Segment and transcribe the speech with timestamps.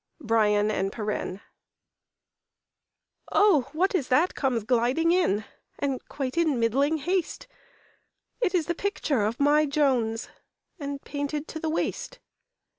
[0.19, 1.41] BRYAN AND PERENNE.
[3.31, 3.69] "Oh!
[3.71, 5.45] what is that comes gliding in,
[5.77, 7.47] And quite in middling haste?
[8.41, 10.27] It is the picture of my Jones,
[10.79, 12.17] And painted to the waist.